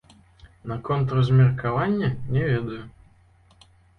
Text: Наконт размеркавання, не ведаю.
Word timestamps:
Наконт 0.71 1.11
размеркавання, 1.19 2.09
не 2.29 2.41
ведаю. 2.47 2.83